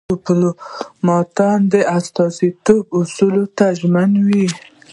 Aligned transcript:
ډيپلومات 0.11 1.37
د 1.73 1.73
استازیتوب 1.97 2.83
اصولو 2.99 3.45
ته 3.57 3.65
ژمن 3.79 4.11
وي. 4.27 4.45